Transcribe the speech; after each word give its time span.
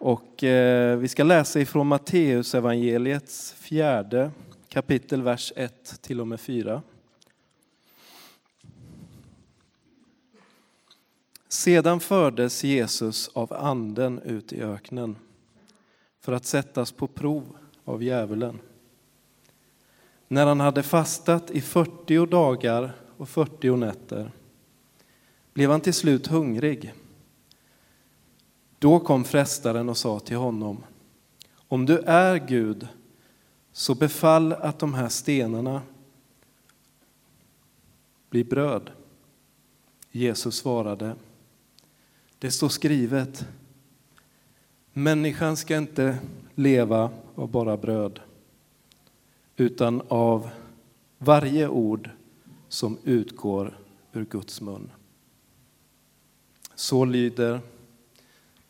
Och 0.00 0.44
eh, 0.44 0.98
vi 0.98 1.08
ska 1.08 1.24
läsa 1.24 1.60
ifrån 1.60 1.86
Matteus 1.86 2.54
evangeliets 2.54 3.52
fjärde 3.52 4.30
kapitel, 4.68 5.22
vers 5.22 5.52
1 5.56 6.02
till 6.02 6.20
och 6.20 6.28
med 6.28 6.40
4. 6.40 6.82
Sedan 11.48 12.00
fördes 12.00 12.64
Jesus 12.64 13.28
av 13.28 13.52
anden 13.52 14.18
ut 14.18 14.52
i 14.52 14.62
öknen 14.62 15.16
för 16.20 16.32
att 16.32 16.44
sättas 16.44 16.92
på 16.92 17.06
prov 17.06 17.56
av 17.84 18.02
djävulen. 18.02 18.58
När 20.28 20.46
han 20.46 20.60
hade 20.60 20.82
fastat 20.82 21.50
i 21.50 21.60
40 21.60 22.26
dagar 22.26 22.92
och 23.16 23.28
40 23.28 23.76
nätter 23.76 24.32
blev 25.52 25.70
han 25.70 25.80
till 25.80 25.94
slut 25.94 26.26
hungrig. 26.26 26.94
Då 28.78 29.00
kom 29.00 29.24
frestaren 29.24 29.88
och 29.88 29.96
sa 29.96 30.20
till 30.20 30.36
honom, 30.36 30.84
om 31.68 31.86
du 31.86 31.98
är 31.98 32.36
Gud, 32.36 32.88
så 33.72 33.94
befall 33.94 34.52
att 34.52 34.78
de 34.78 34.94
här 34.94 35.08
stenarna 35.08 35.82
blir 38.30 38.44
bröd. 38.44 38.90
Jesus 40.10 40.56
svarade, 40.56 41.16
det 42.38 42.50
står 42.50 42.68
skrivet, 42.68 43.46
människan 44.92 45.56
ska 45.56 45.76
inte 45.76 46.18
leva 46.54 47.10
av 47.34 47.50
bara 47.50 47.76
bröd, 47.76 48.20
utan 49.56 50.02
av 50.08 50.50
varje 51.18 51.68
ord 51.68 52.10
som 52.68 52.98
utgår 53.04 53.78
ur 54.12 54.24
Guds 54.24 54.60
mun. 54.60 54.90
Så 56.74 57.04
lyder 57.04 57.60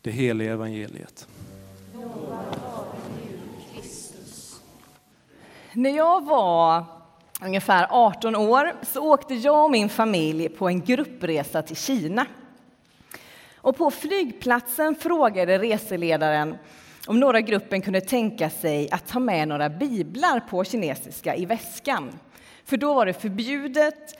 det 0.08 0.12
heliga 0.12 0.52
evangeliet. 0.52 1.28
När 5.72 5.90
jag 5.90 6.24
var 6.24 6.84
ungefär 7.42 7.86
18 7.90 8.36
år 8.36 8.72
så 8.82 9.12
åkte 9.12 9.34
jag 9.34 9.64
och 9.64 9.70
min 9.70 9.88
familj 9.88 10.48
på 10.48 10.68
en 10.68 10.84
gruppresa 10.84 11.62
till 11.62 11.76
Kina. 11.76 12.26
Och 13.56 13.76
på 13.76 13.90
flygplatsen 13.90 14.94
frågade 14.94 15.58
reseledaren 15.58 16.56
om 17.06 17.20
några 17.20 17.40
gruppen 17.40 17.82
kunde 17.82 18.00
tänka 18.00 18.50
sig 18.50 18.90
att 18.90 19.06
ta 19.06 19.18
med 19.18 19.48
några 19.48 19.68
biblar 19.68 20.40
på 20.40 20.64
kinesiska 20.64 21.36
i 21.36 21.46
väskan. 21.46 22.18
För 22.64 22.76
då 22.76 22.94
var 22.94 23.06
det 23.06 23.12
förbjudet 23.12 24.18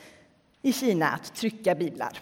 i 0.61 0.73
Kina 0.73 1.09
att 1.09 1.35
trycka 1.35 1.75
biblar. 1.75 2.19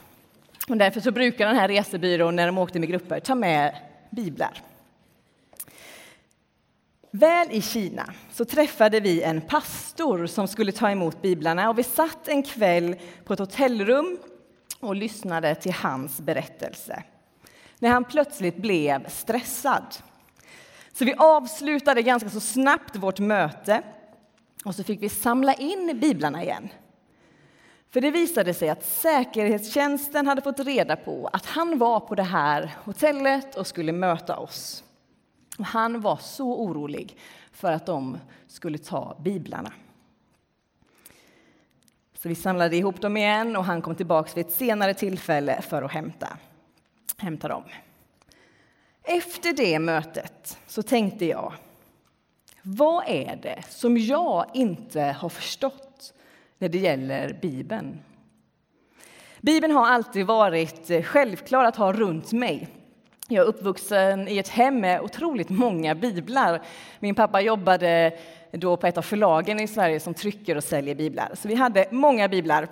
Och 0.70 0.78
därför 0.78 1.02
så 1.02 1.12
brukar 1.12 1.48
den 1.48 1.56
här 1.56 1.68
resebyrån 1.68 2.36
när 2.36 2.46
de 2.46 2.58
åkte 2.58 2.80
med 2.80 2.90
grupper 2.90 3.20
ta 3.20 3.36
med 3.36 3.76
biblar. 4.10 4.62
Väl 7.12 7.48
i 7.52 7.62
Kina 7.62 8.14
så 8.32 8.46
träffade 8.46 9.00
vi 9.00 9.22
en 9.22 9.42
pastor 9.42 10.26
som 10.26 10.48
skulle 10.48 10.72
ta 10.72 10.90
emot 10.90 11.22
biblarna 11.22 11.70
och 11.70 11.80
vi 11.80 11.84
satt 11.84 12.28
en 12.28 12.44
kväll 12.44 12.96
på 13.24 13.34
ett 13.34 13.40
hotellrum 13.40 14.18
och 14.80 14.96
lyssnade 14.96 15.56
till 15.56 15.74
hans 15.74 16.20
berättelse. 16.20 17.04
När 17.80 17.90
han 17.90 18.04
plötsligt 18.04 18.58
blev 18.58 19.10
stressad. 19.10 19.96
Så 20.94 21.06
vi 21.06 21.14
avslutade 21.18 22.02
ganska 22.02 22.30
så 22.30 22.40
snabbt 22.40 22.96
vårt 22.96 23.20
möte 23.20 23.82
och 24.66 24.76
så 24.76 24.84
fick 24.84 25.02
vi 25.02 25.10
samla 25.10 25.54
in 25.54 26.00
biblarna 26.00 26.44
igen. 26.44 26.70
För 27.90 28.02
det 28.02 28.12
visade 28.12 28.54
sig 28.54 28.70
att 28.70 28.86
säkerhetstjänsten 28.86 30.28
hade 30.28 30.42
fått 30.42 30.60
reda 30.60 30.96
på 30.96 31.30
att 31.34 31.46
han 31.46 31.78
var 31.78 32.00
på 32.00 32.16
det 32.16 32.24
här 32.24 32.76
hotellet 32.84 33.56
och 33.56 33.68
skulle 33.68 33.92
möta 33.92 34.38
oss. 34.38 34.84
Och 35.60 35.66
han 35.66 36.02
var 36.02 36.18
så 36.18 36.56
orolig 36.56 37.18
för 37.52 37.72
att 37.72 37.86
de 37.86 38.18
skulle 38.48 38.78
ta 38.78 39.18
biblarna. 39.20 39.74
Så 42.14 42.30
vi 42.30 42.36
samlade 42.36 42.76
ihop 42.76 43.02
dem 43.02 43.18
igen 43.18 43.56
och 43.56 43.66
han 43.66 43.82
kom 43.82 43.96
tillbaka 43.96 44.32
vid 44.36 44.46
ett 44.46 44.54
senare 44.54 44.94
tillfälle 44.94 45.62
för 45.62 45.82
att 45.82 45.92
hämta, 45.92 46.38
hämta 47.18 47.48
dem. 47.48 47.64
Efter 49.04 49.54
det 49.54 49.80
mötet 49.80 50.58
så 50.68 50.84
tänkte 50.84 51.26
jag, 51.26 51.54
vad 52.62 53.04
är 53.08 53.36
det 53.36 53.64
som 53.70 53.98
jag 53.98 54.46
inte 54.54 55.02
har 55.02 55.30
förstått 55.30 55.87
när 56.58 56.70
det 56.70 56.78
gäller 56.78 57.34
Bibeln? 57.42 58.00
Bibeln 59.42 59.74
har 59.74 59.88
alltid 59.88 60.26
varit 60.26 60.90
eh, 60.90 61.02
självklar 61.02 61.66
att 61.66 61.76
ha 61.76 61.94
runt 61.94 62.32
mig. 62.32 62.68
Jag 63.28 63.44
är 63.44 63.48
uppvuxen 63.48 64.28
i 64.28 64.38
ett 64.38 64.48
hem 64.48 64.80
med 64.80 65.02
otroligt 65.02 65.50
många 65.50 65.96
biblar. 65.96 66.62
Min 67.00 67.16
pappa 67.16 67.42
jobbade 67.42 68.18
då 68.52 68.78
på 68.78 68.88
ett 68.88 68.98
av 68.98 69.02
förlagen 69.02 69.60
i 69.60 69.68
Sverige 69.68 70.00
som 70.00 70.14
trycker 70.14 70.58
och 70.58 70.64
säljer 70.64 70.96
biblar. 70.96 71.32
Så 71.34 71.48
vi 71.48 71.56
hade 71.56 71.86
många 71.92 72.28
biblar. 72.28 72.68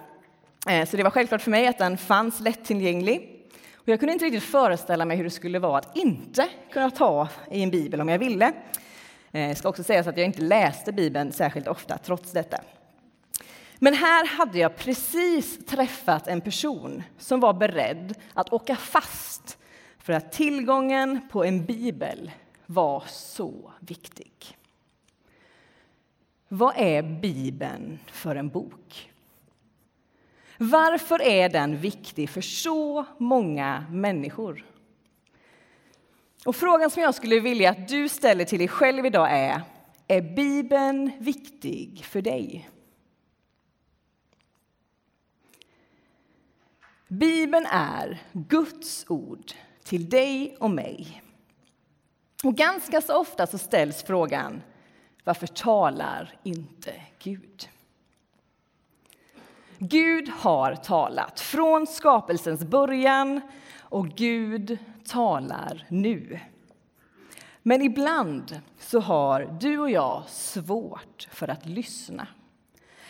Eh, 0.69 0.87
så 0.87 0.97
det 0.97 1.03
var 1.03 1.11
självklart 1.11 1.41
för 1.41 1.51
mig 1.51 1.67
att 1.67 1.77
den 1.77 1.97
fanns 1.97 2.39
lättillgänglig. 2.39 3.31
Och 3.75 3.87
jag 3.87 3.99
kunde 3.99 4.13
inte 4.13 4.25
riktigt 4.25 4.43
föreställa 4.43 5.05
mig 5.05 5.17
hur 5.17 5.23
det 5.23 5.29
skulle 5.29 5.59
vara 5.59 5.77
att 5.77 5.97
inte 5.97 6.47
kunna 6.71 6.91
ta 6.91 7.27
i 7.51 7.63
en 7.63 7.71
bibel 7.71 8.01
om 8.01 8.09
jag 8.09 8.19
ville. 8.19 8.53
Det 9.31 9.55
ska 9.55 9.69
också 9.69 9.83
sägas 9.83 10.07
att 10.07 10.17
jag 10.17 10.25
inte 10.25 10.41
läste 10.41 10.91
Bibeln 10.91 11.31
särskilt 11.31 11.67
ofta 11.67 11.97
trots 11.97 12.31
detta. 12.31 12.57
Men 13.85 13.93
här 13.93 14.25
hade 14.25 14.59
jag 14.59 14.75
precis 14.75 15.65
träffat 15.65 16.27
en 16.27 16.41
person 16.41 17.03
som 17.17 17.39
var 17.39 17.53
beredd 17.53 18.15
att 18.33 18.53
åka 18.53 18.75
fast 18.75 19.57
för 19.99 20.13
att 20.13 20.31
tillgången 20.31 21.21
på 21.31 21.43
en 21.43 21.65
bibel 21.65 22.31
var 22.65 23.03
så 23.07 23.71
viktig. 23.79 24.57
Vad 26.47 26.73
är 26.77 27.03
Bibeln 27.03 27.99
för 28.11 28.35
en 28.35 28.49
bok? 28.49 29.11
Varför 30.57 31.21
är 31.21 31.49
den 31.49 31.77
viktig 31.77 32.29
för 32.29 32.41
så 32.41 33.05
många 33.17 33.85
människor? 33.89 34.65
Och 36.45 36.55
Frågan 36.55 36.89
som 36.89 37.03
jag 37.03 37.15
skulle 37.15 37.39
vilja 37.39 37.69
att 37.69 37.87
du 37.87 38.09
ställer 38.09 38.45
till 38.45 38.59
dig 38.59 38.67
själv 38.67 39.05
idag 39.05 39.27
är 39.31 39.61
Är 40.07 40.21
Bibeln 40.21 41.11
viktig 41.19 42.05
för 42.05 42.21
dig? 42.21 42.69
Bibeln 47.07 47.65
är 47.71 48.21
Guds 48.31 49.05
ord 49.07 49.51
till 49.83 50.09
dig 50.09 50.57
och 50.59 50.71
mig. 50.71 51.21
Och 52.43 52.55
ganska 52.55 53.01
så 53.01 53.17
ofta 53.17 53.47
så 53.47 53.57
ställs 53.57 54.03
frågan 54.03 54.61
varför 55.23 55.47
talar 55.47 56.39
inte 56.43 56.93
Gud? 57.23 57.69
Gud 59.77 60.29
har 60.29 60.75
talat 60.75 61.39
från 61.39 61.87
skapelsens 61.87 62.63
början 62.63 63.41
och 63.79 64.09
Gud 64.09 64.77
talar 65.05 65.85
nu. 65.89 66.39
Men 67.61 67.81
ibland 67.81 68.61
så 68.79 68.99
har 68.99 69.57
du 69.59 69.79
och 69.79 69.89
jag 69.89 70.23
svårt 70.27 71.27
för 71.31 71.47
att 71.47 71.65
lyssna. 71.65 72.27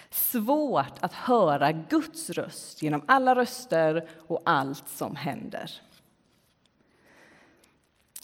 Svårt 0.09 0.93
att 0.99 1.13
höra 1.13 1.71
Guds 1.71 2.29
röst 2.29 2.81
genom 2.81 3.01
alla 3.07 3.35
röster 3.35 4.09
och 4.27 4.41
allt 4.45 4.89
som 4.89 5.16
händer. 5.16 5.71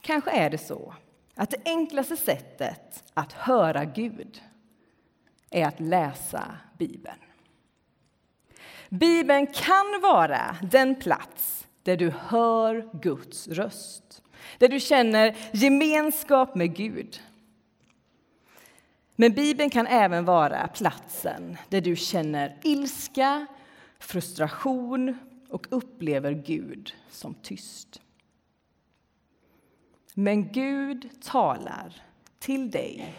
Kanske 0.01 0.31
är 0.31 0.49
det 0.49 0.57
så 0.57 0.93
att 1.35 1.49
det 1.49 1.61
enklaste 1.65 2.17
sättet 2.17 3.03
att 3.13 3.33
höra 3.33 3.85
Gud 3.85 4.41
är 5.49 5.65
att 5.65 5.79
läsa 5.79 6.57
Bibeln. 6.77 7.19
Bibeln 8.89 9.47
kan 9.47 10.01
vara 10.01 10.57
den 10.61 10.95
plats 10.95 11.67
där 11.83 11.97
du 11.97 12.09
hör 12.09 12.89
Guds 13.01 13.47
röst, 13.47 14.21
där 14.57 14.67
du 14.67 14.79
känner 14.79 15.35
gemenskap 15.51 16.55
med 16.55 16.75
Gud. 16.75 17.21
Men 19.21 19.33
Bibeln 19.33 19.69
kan 19.69 19.87
även 19.87 20.25
vara 20.25 20.67
platsen 20.67 21.57
där 21.69 21.81
du 21.81 21.95
känner 21.95 22.57
ilska, 22.63 23.45
frustration 23.99 25.17
och 25.49 25.67
upplever 25.69 26.31
Gud 26.31 26.93
som 27.09 27.33
tyst. 27.33 28.01
Men 30.13 30.51
Gud 30.51 31.09
talar 31.23 32.01
till 32.39 32.71
dig 32.71 33.15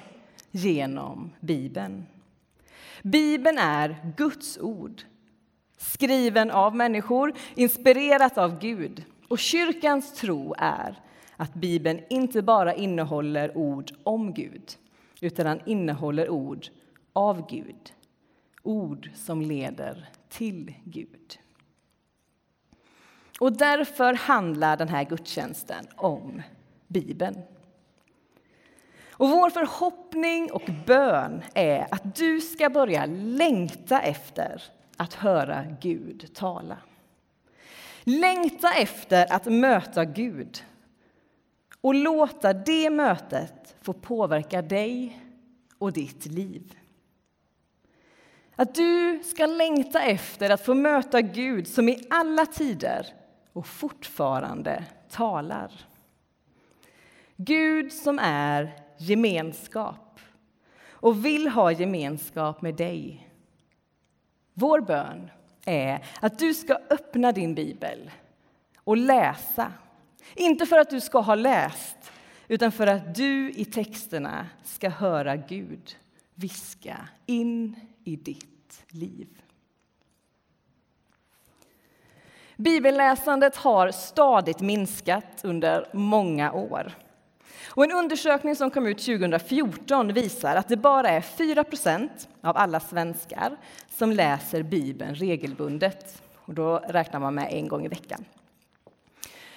genom 0.51 1.31
Bibeln. 1.41 2.07
Bibeln 3.03 3.59
är 3.59 4.13
Guds 4.17 4.59
ord, 4.59 5.03
skriven 5.77 6.51
av 6.51 6.77
människor, 6.77 7.33
inspirerat 7.55 8.39
av 8.39 8.59
Gud. 8.59 9.05
Och 9.29 9.39
kyrkans 9.39 10.15
tro 10.15 10.55
är 10.59 11.01
att 11.37 11.55
Bibeln 11.55 12.01
inte 12.11 12.43
bara 12.43 12.75
innehåller 12.75 13.57
ord 13.57 13.93
om 14.03 14.35
Gud 14.35 14.77
utan 15.23 15.47
den 15.47 15.69
innehåller 15.69 16.31
ord 16.31 16.67
av 17.13 17.51
Gud, 17.51 17.93
ord 18.63 19.11
som 19.15 19.43
leder 19.43 20.09
till 20.29 20.75
Gud. 20.85 21.39
Och 23.41 23.53
därför 23.53 24.15
handlar 24.15 24.77
den 24.77 24.89
här 24.89 25.05
gudstjänsten 25.05 25.87
om 25.97 26.43
Bibeln. 26.87 27.39
Och 29.11 29.29
vår 29.29 29.51
förhoppning 29.51 30.53
och 30.53 30.71
bön 30.87 31.43
är 31.55 31.87
att 31.91 32.17
du 32.17 32.41
ska 32.41 32.71
börja 32.71 33.07
längta 33.07 34.01
efter 34.01 34.63
att 34.97 35.15
höra 35.15 35.65
Gud 35.81 36.35
tala. 36.35 36.79
Längta 38.05 38.73
efter 38.73 39.33
att 39.33 39.47
möta 39.47 40.05
Gud 40.05 40.65
och 41.83 41.95
låta 41.95 42.53
det 42.53 42.91
mötet 42.91 43.75
få 43.81 43.93
påverka 43.93 44.63
dig 44.63 45.21
och 45.79 45.93
ditt 45.93 46.27
liv. 46.27 46.79
Att 48.57 48.75
du 48.75 49.23
ska 49.25 49.47
längta 49.47 50.03
efter 50.03 50.51
att 50.51 50.65
få 50.65 50.75
möta 50.75 51.21
Gud 51.21 51.69
som 51.69 51.89
i 51.89 52.07
alla 52.11 52.47
tider 52.47 53.07
och 53.53 53.67
fortfarande 53.67 54.85
talar. 55.11 55.73
Gud 57.37 57.93
som 57.93 58.19
är 58.19 58.73
gemenskap 58.99 60.21
och 60.91 61.25
vill 61.25 61.49
ha 61.49 61.73
gemenskap 61.73 62.63
med 62.63 62.75
dig. 62.75 63.29
Vår 64.55 64.81
bön 64.81 65.31
är 65.65 66.05
att 66.21 66.39
du 66.39 66.55
ska 66.55 66.79
öppna 66.91 67.33
din 67.33 67.55
bibel 67.55 68.11
och 68.77 68.97
läsa. 68.97 69.73
Inte 70.35 70.67
för 70.67 70.79
att 70.79 70.91
du 70.91 71.01
ska 71.01 71.21
ha 71.21 71.35
läst, 71.35 71.97
utan 72.49 72.73
för 72.73 72.87
att 72.87 73.15
du 73.15 73.51
i 73.51 73.65
texterna 73.65 74.47
ska 74.65 74.89
höra 74.89 75.37
Gud 75.37 75.97
viska 76.35 77.09
in 77.27 77.77
i 78.05 78.17
ditt 78.17 78.85
liv. 78.89 79.29
Bibelläsandet 82.57 83.57
har 83.57 83.91
stadigt 83.91 84.61
minskat 84.61 85.41
under 85.45 85.89
många 85.93 86.53
år. 86.53 86.93
Och 87.69 87.85
en 87.85 87.93
undersökning 87.93 88.57
som 88.57 88.71
kom 88.71 88.87
ut 88.87 88.99
2014 88.99 90.13
visar 90.13 90.57
att 90.57 90.69
det 90.69 90.77
bara 90.77 91.09
är 91.09 91.21
4% 91.21 92.09
av 92.41 92.57
alla 92.57 92.81
svenskar 92.81 93.57
som 93.89 94.13
läser 94.13 94.63
Bibeln 94.63 95.15
regelbundet. 95.15 96.23
Och 96.37 96.55
då 96.55 96.79
räknar 96.79 97.21
man 97.21 97.35
med 97.35 97.49
en 97.53 97.69
gång 97.69 97.85
i 97.85 97.89
veckan. 97.89 98.25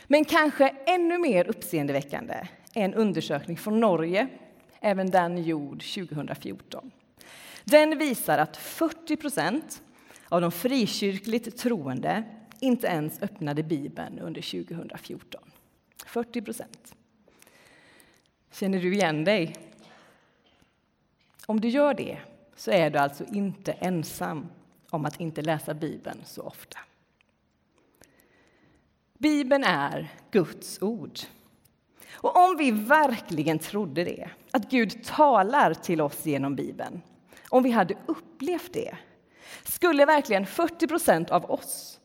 Men 0.07 0.25
kanske 0.25 0.75
ännu 0.85 1.17
mer 1.17 1.47
uppseendeväckande 1.47 2.33
är 2.73 2.85
en 2.85 2.93
undersökning 2.93 3.57
från 3.57 3.79
Norge, 3.79 4.27
även 4.79 5.11
den 5.11 5.43
gjord 5.43 5.83
2014. 5.83 6.91
Den 7.63 7.97
visar 7.97 8.37
att 8.37 8.57
40% 8.57 9.81
av 10.29 10.41
de 10.41 10.51
frikyrkligt 10.51 11.57
troende 11.57 12.23
inte 12.59 12.87
ens 12.87 13.21
öppnade 13.21 13.63
Bibeln 13.63 14.19
under 14.19 14.41
2014. 14.41 15.41
40 16.05 16.41
procent. 16.41 16.95
Känner 18.51 18.79
du 18.79 18.93
igen 18.93 19.23
dig? 19.23 19.55
Om 21.45 21.59
du 21.59 21.67
gör 21.67 21.93
det 21.93 22.17
så 22.55 22.71
är 22.71 22.89
du 22.89 22.99
alltså 22.99 23.25
inte 23.25 23.71
ensam 23.71 24.47
om 24.89 25.05
att 25.05 25.19
inte 25.19 25.41
läsa 25.41 25.73
Bibeln 25.73 26.21
så 26.25 26.41
ofta. 26.41 26.79
Bibeln 29.25 29.63
är 29.63 30.07
Guds 30.31 30.81
ord. 30.81 31.19
Och 32.13 32.37
om 32.37 32.57
vi 32.57 32.71
verkligen 32.71 33.59
trodde 33.59 34.03
det, 34.03 34.29
att 34.51 34.69
Gud 34.69 35.03
talar 35.03 35.73
till 35.73 36.01
oss 36.01 36.25
genom 36.25 36.55
Bibeln, 36.55 37.01
om 37.49 37.63
vi 37.63 37.71
hade 37.71 37.95
upplevt 38.05 38.73
det, 38.73 38.97
skulle 39.63 40.05
verkligen 40.05 40.45
40 40.45 40.87
procent 40.87 41.29
av 41.29 41.51
oss 41.51 41.99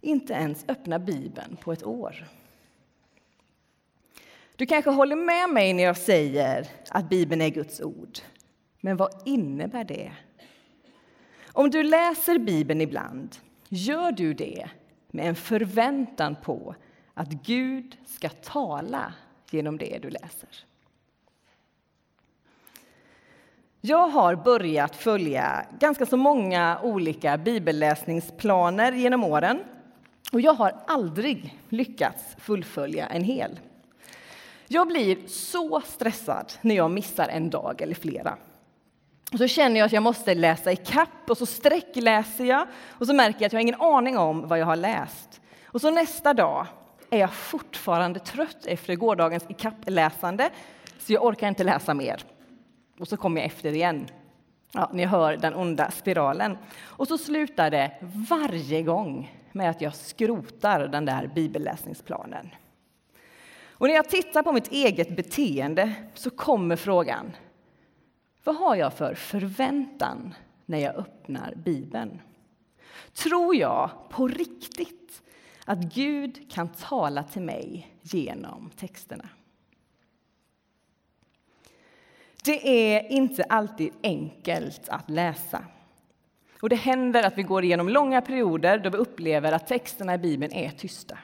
inte 0.00 0.32
ens 0.32 0.64
öppna 0.68 0.98
Bibeln 0.98 1.56
på 1.56 1.72
ett 1.72 1.84
år. 1.84 2.28
Du 4.56 4.66
kanske 4.66 4.90
håller 4.90 5.16
med 5.16 5.50
mig 5.50 5.72
när 5.72 5.82
jag 5.82 5.96
säger 5.96 6.66
att 6.88 7.08
Bibeln 7.08 7.42
är 7.42 7.48
Guds 7.48 7.80
ord. 7.80 8.18
Men 8.80 8.96
vad 8.96 9.22
innebär 9.24 9.84
det? 9.84 10.12
Om 11.46 11.70
du 11.70 11.82
läser 11.82 12.38
Bibeln 12.38 12.80
ibland, 12.80 13.36
gör 13.68 14.12
du 14.12 14.34
det 14.34 14.68
med 15.14 15.28
en 15.28 15.34
förväntan 15.34 16.36
på 16.42 16.74
att 17.14 17.28
Gud 17.28 17.96
ska 18.06 18.28
tala 18.28 19.14
genom 19.50 19.78
det 19.78 19.98
du 20.02 20.10
läser? 20.10 20.48
Jag 23.80 24.08
har 24.08 24.36
börjat 24.36 24.96
följa 24.96 25.66
ganska 25.78 26.06
så 26.06 26.16
många 26.16 26.78
olika 26.82 27.38
bibelläsningsplaner 27.38 28.92
genom 28.92 29.24
åren 29.24 29.58
och 30.32 30.40
jag 30.40 30.54
har 30.54 30.74
aldrig 30.86 31.58
lyckats 31.68 32.36
fullfölja 32.38 33.06
en 33.06 33.24
hel. 33.24 33.60
Jag 34.68 34.88
blir 34.88 35.26
så 35.26 35.80
stressad 35.80 36.52
när 36.60 36.74
jag 36.74 36.90
missar 36.90 37.28
en 37.28 37.50
dag 37.50 37.82
eller 37.82 37.94
flera. 37.94 38.38
Och 39.32 39.38
så 39.38 39.46
känner 39.46 39.80
jag 39.80 39.86
att 39.86 39.92
jag 39.92 40.02
måste 40.02 40.34
läsa 40.34 40.72
i 40.72 40.76
kapp 40.76 41.30
och 41.30 41.38
så 41.38 41.46
sträckläser 41.46 42.44
jag 42.44 42.66
och 42.88 43.06
så 43.06 43.14
märker 43.14 43.40
jag 43.40 43.46
att 43.46 43.52
jag 43.52 43.58
har 43.58 43.62
ingen 43.62 43.80
aning 43.80 44.18
om 44.18 44.48
vad 44.48 44.58
jag 44.58 44.66
har 44.66 44.76
läst. 44.76 45.40
Och 45.66 45.80
så 45.80 45.90
nästa 45.90 46.34
dag 46.34 46.66
är 47.10 47.18
jag 47.18 47.32
fortfarande 47.32 48.20
trött 48.20 48.66
efter 48.66 48.94
gårdagens 48.94 49.44
ikappläsande 49.48 50.50
så 50.98 51.12
jag 51.12 51.24
orkar 51.24 51.48
inte 51.48 51.64
läsa 51.64 51.94
mer. 51.94 52.24
Och 52.98 53.08
så 53.08 53.16
kommer 53.16 53.40
jag 53.40 53.46
efter 53.46 53.72
igen. 53.72 54.06
Ja, 54.72 54.90
ni 54.92 55.04
hör 55.04 55.36
den 55.36 55.54
onda 55.54 55.90
spiralen. 55.90 56.58
Och 56.80 57.08
så 57.08 57.18
slutar 57.18 57.70
det 57.70 57.92
varje 58.30 58.82
gång 58.82 59.38
med 59.52 59.70
att 59.70 59.80
jag 59.80 59.94
skrotar 59.94 60.88
den 60.88 61.04
där 61.04 61.26
bibelläsningsplanen. 61.34 62.50
Och 63.70 63.86
när 63.86 63.94
jag 63.94 64.08
tittar 64.08 64.42
på 64.42 64.52
mitt 64.52 64.72
eget 64.72 65.16
beteende 65.16 65.92
så 66.14 66.30
kommer 66.30 66.76
frågan 66.76 67.32
vad 68.44 68.56
har 68.56 68.76
jag 68.76 68.94
för 68.94 69.14
förväntan 69.14 70.34
när 70.66 70.78
jag 70.78 70.94
öppnar 70.94 71.54
Bibeln? 71.56 72.20
Tror 73.12 73.56
jag 73.56 73.90
på 74.10 74.28
riktigt 74.28 75.22
att 75.64 75.78
Gud 75.78 76.50
kan 76.50 76.68
tala 76.68 77.22
till 77.22 77.42
mig 77.42 77.96
genom 78.02 78.70
texterna? 78.76 79.28
Det 82.44 82.94
är 82.94 83.12
inte 83.12 83.44
alltid 83.44 83.92
enkelt 84.02 84.88
att 84.88 85.10
läsa. 85.10 85.64
Och 86.60 86.68
Det 86.68 86.76
händer 86.76 87.22
att 87.22 87.38
vi 87.38 87.42
går 87.42 87.64
igenom 87.64 87.88
långa 87.88 88.20
perioder 88.20 88.78
då 88.78 88.90
vi 88.90 88.96
upplever 88.96 89.52
att 89.52 89.66
texterna 89.66 90.14
i 90.14 90.18
Bibeln 90.18 90.52
är 90.52 90.70
tysta. 90.70 91.18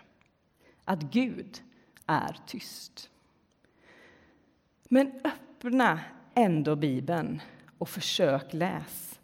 Att 0.85 1.03
Gud 1.03 1.63
är 2.07 2.37
tyst. 2.47 3.11
Men 4.89 5.21
öppna 5.25 6.01
ändå 6.39 6.77
Bibeln 6.77 7.43
och 7.79 7.89
försök 7.89 8.53
läs. 8.55 9.19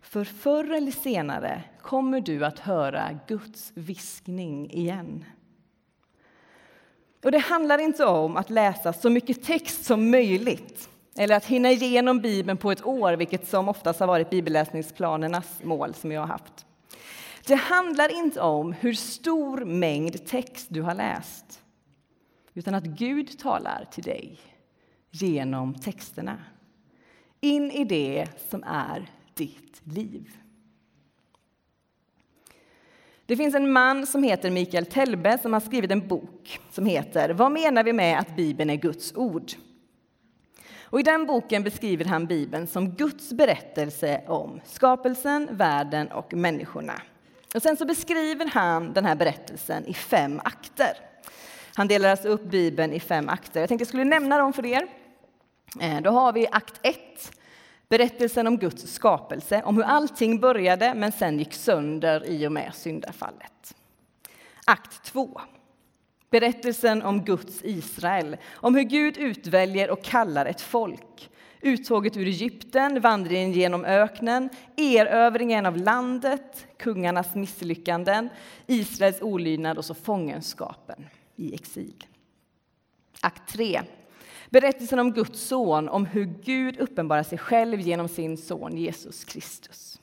För 0.00 0.24
förr 0.24 0.72
eller 0.72 0.90
senare 0.90 1.62
kommer 1.80 2.20
du 2.20 2.44
att 2.44 2.58
höra 2.58 3.18
Guds 3.26 3.72
viskning 3.74 4.70
igen. 4.70 5.24
Och 7.24 7.32
Det 7.32 7.38
handlar 7.38 7.78
inte 7.78 8.04
om 8.04 8.36
att 8.36 8.50
läsa 8.50 8.92
så 8.92 9.10
mycket 9.10 9.42
text 9.42 9.84
som 9.84 10.10
möjligt 10.10 10.88
eller 11.16 11.36
att 11.36 11.44
hinna 11.44 11.70
igenom 11.70 12.20
Bibeln 12.20 12.58
på 12.58 12.72
ett 12.72 12.86
år, 12.86 13.12
vilket 13.12 13.48
som 13.48 13.68
oftast 13.68 14.00
har 14.00 14.06
varit 14.06 14.30
bibelläsningsplanernas 14.30 15.60
mål 15.62 15.94
som 15.94 16.12
jag 16.12 16.20
har 16.20 16.28
haft. 16.28 16.66
Det 17.46 17.54
handlar 17.54 18.18
inte 18.18 18.40
om 18.40 18.72
hur 18.72 18.94
stor 18.94 19.64
mängd 19.64 20.26
text 20.26 20.66
du 20.70 20.82
har 20.82 20.94
läst 20.94 21.62
utan 22.54 22.74
att 22.74 22.84
Gud 22.84 23.38
talar 23.38 23.88
till 23.90 24.04
dig 24.04 24.40
genom 25.12 25.74
texterna 25.74 26.38
in 27.40 27.70
i 27.70 27.84
det 27.84 28.28
som 28.50 28.64
är 28.66 29.10
ditt 29.34 29.80
liv. 29.84 30.36
Det 33.26 33.36
finns 33.36 33.54
en 33.54 33.72
man 33.72 34.06
som 34.06 34.22
heter 34.22 34.50
Mikael 34.50 34.86
Telbe 34.86 35.38
som 35.38 35.52
har 35.52 35.60
skrivit 35.60 35.90
en 35.90 36.08
bok 36.08 36.60
som 36.70 36.86
heter 36.86 37.30
Vad 37.30 37.52
menar 37.52 37.84
vi 37.84 37.92
med 37.92 38.18
att 38.18 38.36
Bibeln 38.36 38.70
är 38.70 38.76
Guds 38.76 39.14
ord? 39.16 39.52
Och 40.80 41.00
I 41.00 41.02
den 41.02 41.26
boken 41.26 41.62
beskriver 41.62 42.04
han 42.04 42.26
Bibeln 42.26 42.66
som 42.66 42.90
Guds 42.90 43.32
berättelse 43.32 44.20
om 44.26 44.60
skapelsen, 44.64 45.48
världen 45.52 46.08
och 46.12 46.34
människorna. 46.34 47.02
Och 47.54 47.62
sen 47.62 47.76
så 47.76 47.84
beskriver 47.84 48.46
han 48.46 48.92
den 48.92 49.04
här 49.04 49.14
berättelsen 49.14 49.86
i 49.86 49.94
fem 49.94 50.40
akter. 50.44 50.92
Han 51.74 51.88
delar 51.88 52.08
alltså 52.08 52.28
upp 52.28 52.44
Bibeln 52.44 52.92
i 52.92 53.00
fem 53.00 53.28
akter. 53.28 53.60
Jag 53.60 53.68
tänkte 53.68 53.82
jag 53.82 53.88
skulle 53.88 54.04
nämna 54.04 54.38
dem 54.38 54.52
för 54.52 54.66
er. 54.66 54.88
Eh, 55.80 56.00
då 56.00 56.10
har 56.10 56.32
vi 56.32 56.46
akt 56.46 56.80
1, 56.82 56.96
berättelsen 57.88 58.46
om 58.46 58.58
Guds 58.58 58.92
skapelse, 58.92 59.62
om 59.64 59.76
hur 59.76 59.84
allting 59.84 60.40
började 60.40 60.94
men 60.94 61.12
sen 61.12 61.38
gick 61.38 61.54
sönder 61.54 62.26
i 62.26 62.46
och 62.46 62.52
med 62.52 62.74
syndafallet. 62.74 63.74
Akt 64.66 65.04
2, 65.04 65.40
berättelsen 66.30 67.02
om 67.02 67.24
Guds 67.24 67.64
Israel, 67.64 68.36
om 68.52 68.74
hur 68.74 68.82
Gud 68.82 69.16
utväljer 69.16 69.90
och 69.90 70.02
kallar 70.04 70.46
ett 70.46 70.60
folk. 70.60 71.30
Uttåget 71.60 72.16
ur 72.16 72.26
Egypten, 72.26 73.00
vandringen 73.00 73.52
genom 73.52 73.84
öknen, 73.84 74.48
erövringen 74.76 75.66
av 75.66 75.76
landet, 75.76 76.66
kungarnas 76.76 77.34
misslyckanden, 77.34 78.28
Israels 78.66 79.22
olydnad 79.22 79.78
och 79.78 79.84
så 79.84 79.94
fångenskapen 79.94 81.06
i 81.36 81.54
exil. 81.54 82.04
Akt 83.20 83.52
3. 83.52 83.82
Berättelsen 84.52 84.98
om 84.98 85.12
Guds 85.12 85.40
son, 85.40 85.88
om 85.88 86.06
hur 86.06 86.24
Gud 86.24 86.76
uppenbarar 86.80 87.22
sig 87.22 87.38
själv 87.38 87.80
genom 87.80 88.08
sin 88.08 88.36
son 88.36 88.76
Jesus 88.76 89.24
Kristus. 89.24 90.00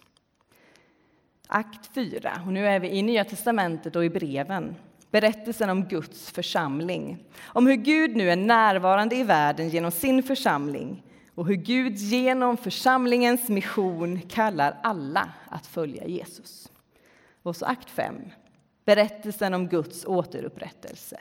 Akt 1.48 1.90
4, 1.94 2.42
och 2.46 2.54
nu 2.54 2.68
är 2.68 2.80
vi 2.80 2.90
i 2.90 3.02
Nya 3.02 3.24
testamentet 3.24 3.96
och 3.96 4.06
i 4.06 4.10
breven. 4.10 4.76
Berättelsen 5.12 5.70
om 5.70 5.86
Guds 5.86 6.32
församling, 6.32 7.26
om 7.42 7.68
hur 7.68 7.76
Gud 7.76 8.16
nu 8.16 8.32
är 8.32 8.36
närvarande 8.36 9.16
i 9.16 9.24
världen 9.24 9.70
genom 9.70 9.92
sin 9.92 10.24
församling 10.24 11.04
och 11.36 11.48
hur 11.48 11.56
Gud 11.56 11.96
genom 11.96 12.58
församlingens 12.58 13.50
mission 13.50 14.22
kallar 14.22 14.78
alla 14.84 15.30
att 15.50 15.68
följa 15.68 16.06
Jesus. 16.06 16.72
Och 17.44 17.56
så 17.56 17.66
akt 17.66 17.90
5, 17.90 18.16
berättelsen 18.86 19.54
om 19.54 19.68
Guds 19.68 20.06
återupprättelse. 20.06 21.20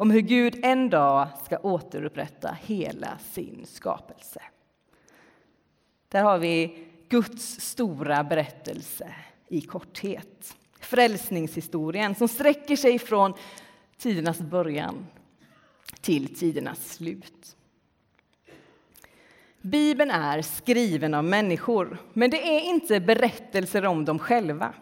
Om 0.00 0.10
hur 0.10 0.20
Gud 0.20 0.60
en 0.62 0.90
dag 0.90 1.28
ska 1.44 1.58
återupprätta 1.58 2.56
hela 2.62 3.18
sin 3.18 3.66
skapelse. 3.66 4.42
Där 6.08 6.22
har 6.22 6.38
vi 6.38 6.86
Guds 7.08 7.60
stora 7.60 8.24
berättelse 8.24 9.14
i 9.48 9.60
korthet. 9.60 10.56
Frälsningshistorien 10.80 12.14
som 12.14 12.28
sträcker 12.28 12.76
sig 12.76 12.98
från 12.98 13.34
tidernas 13.98 14.38
början 14.38 15.06
till 16.00 16.34
tidernas 16.34 16.88
slut. 16.92 17.56
Bibeln 19.60 20.10
är 20.10 20.42
skriven 20.42 21.14
av 21.14 21.24
människor, 21.24 21.98
men 22.12 22.30
det 22.30 22.56
är 22.56 22.60
inte 22.60 23.00
berättelser 23.00 23.86
om 23.86 24.04
dem 24.04 24.18
själva. 24.18 24.74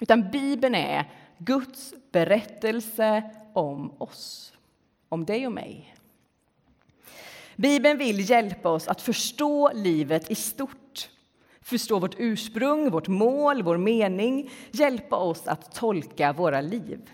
Utan 0.00 0.30
Bibeln 0.30 0.74
är 0.74 1.10
Guds 1.38 1.94
berättelse 2.12 3.30
om 3.56 3.92
oss, 3.98 4.52
om 5.08 5.24
dig 5.24 5.46
och 5.46 5.52
mig. 5.52 5.94
Bibeln 7.56 7.98
vill 7.98 8.30
hjälpa 8.30 8.68
oss 8.68 8.88
att 8.88 9.02
förstå 9.02 9.70
livet 9.74 10.30
i 10.30 10.34
stort 10.34 11.10
förstå 11.66 11.98
vårt 11.98 12.14
ursprung, 12.18 12.90
vårt 12.90 13.08
mål, 13.08 13.62
vår 13.62 13.76
mening, 13.76 14.50
hjälpa 14.70 15.16
oss 15.16 15.46
att 15.46 15.74
tolka 15.74 16.32
våra 16.32 16.60
liv 16.60 17.10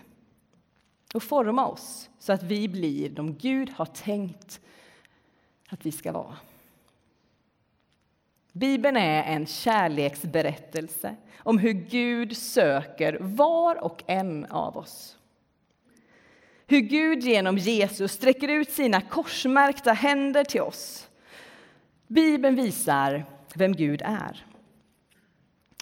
och 1.13 1.23
forma 1.23 1.67
oss 1.67 2.09
så 2.19 2.33
att 2.33 2.43
vi 2.43 2.67
blir 2.67 3.09
de 3.09 3.33
Gud 3.33 3.69
har 3.69 3.85
tänkt 3.85 4.59
att 5.69 5.85
vi 5.85 5.91
ska 5.91 6.11
vara. 6.11 6.37
Bibeln 8.51 8.97
är 8.97 9.23
en 9.23 9.45
kärleksberättelse 9.45 11.15
om 11.37 11.57
hur 11.57 11.73
Gud 11.73 12.37
söker 12.37 13.17
var 13.19 13.83
och 13.83 14.03
en 14.07 14.45
av 14.45 14.77
oss. 14.77 15.17
Hur 16.67 16.79
Gud 16.79 17.23
genom 17.23 17.57
Jesus 17.57 18.11
sträcker 18.11 18.47
ut 18.47 18.71
sina 18.71 19.01
korsmärkta 19.01 19.93
händer 19.93 20.43
till 20.43 20.61
oss. 20.61 21.09
Bibeln 22.07 22.55
visar 22.55 23.25
vem 23.55 23.73
Gud 23.73 24.01
är. 24.05 24.45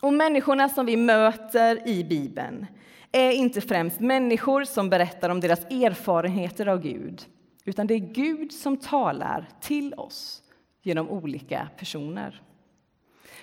Och 0.01 0.13
människorna 0.13 0.69
som 0.69 0.85
vi 0.85 0.97
möter 0.97 1.87
i 1.87 2.03
Bibeln 2.03 2.65
är 3.11 3.31
inte 3.31 3.61
främst 3.61 3.99
människor 3.99 4.63
som 4.63 4.89
berättar 4.89 5.29
om 5.29 5.39
deras 5.39 5.65
erfarenheter 5.65 6.67
av 6.67 6.81
Gud, 6.81 7.25
utan 7.65 7.87
det 7.87 7.93
är 7.93 8.13
Gud 8.13 8.51
som 8.51 8.77
talar 8.77 9.49
till 9.61 9.93
oss 9.93 10.43
genom 10.81 11.09
olika 11.09 11.69
personer. 11.77 12.41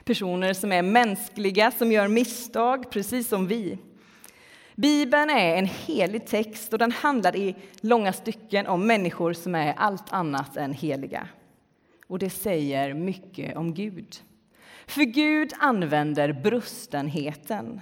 Personer 0.04 0.52
som 0.52 0.73
är 0.73 0.83
mänskliga, 0.83 1.71
som 1.71 1.92
gör 1.92 2.09
misstag, 2.09 2.90
precis 2.90 3.28
som 3.28 3.47
vi. 3.47 3.78
Bibeln 4.80 5.30
är 5.30 5.56
en 5.56 5.66
helig 5.66 6.26
text 6.26 6.73
och 6.73 6.78
den 6.78 6.92
handlar 6.92 7.37
i 7.37 7.56
långa 7.80 8.12
stycken 8.12 8.66
om 8.66 8.87
människor 8.87 9.32
som 9.32 9.54
är 9.54 9.75
allt 9.76 10.12
annat 10.12 10.56
än 10.56 10.73
heliga. 10.73 11.28
Och 12.06 12.18
det 12.18 12.30
säger 12.30 12.94
mycket 12.94 13.56
om 13.56 13.75
Gud. 13.75 14.16
För 14.87 15.02
Gud 15.02 15.52
använder 15.58 16.32
brustenheten. 16.32 17.80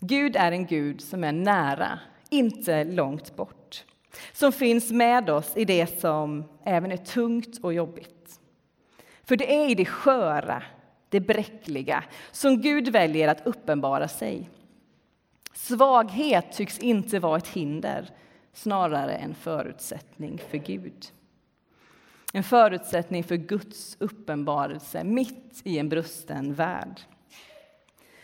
Gud 0.00 0.36
är 0.36 0.52
en 0.52 0.66
Gud 0.66 1.00
som 1.00 1.24
är 1.24 1.32
nära, 1.32 1.98
inte 2.30 2.84
långt 2.84 3.36
bort. 3.36 3.84
Som 4.32 4.52
finns 4.52 4.90
med 4.90 5.30
oss 5.30 5.52
i 5.56 5.64
det 5.64 6.00
som 6.00 6.44
även 6.64 6.92
är 6.92 6.96
tungt 6.96 7.58
och 7.62 7.74
jobbigt. 7.74 8.40
För 9.24 9.36
det 9.36 9.54
är 9.54 9.70
i 9.70 9.74
det 9.74 9.84
sköra, 9.84 10.62
det 11.08 11.20
bräckliga, 11.20 12.04
som 12.32 12.60
Gud 12.60 12.88
väljer 12.88 13.28
att 13.28 13.46
uppenbara 13.46 14.08
sig. 14.08 14.50
Svaghet 15.58 16.52
tycks 16.52 16.78
inte 16.78 17.18
vara 17.18 17.36
ett 17.36 17.48
hinder, 17.48 18.10
snarare 18.52 19.14
en 19.14 19.34
förutsättning 19.34 20.40
för 20.50 20.58
Gud. 20.58 21.06
En 22.32 22.42
förutsättning 22.42 23.24
för 23.24 23.36
Guds 23.36 23.96
uppenbarelse 24.00 25.04
mitt 25.04 25.60
i 25.64 25.78
en 25.78 25.88
brusten 25.88 26.54
värld. 26.54 27.00